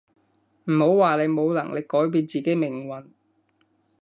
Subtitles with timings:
[0.63, 3.05] 唔好話你冇能力改變自己命運